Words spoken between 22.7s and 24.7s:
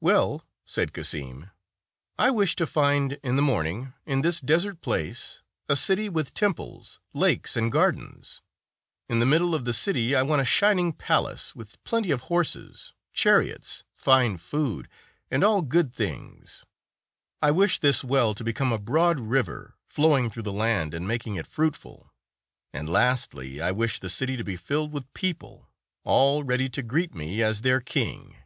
and lastly, I wish the city to be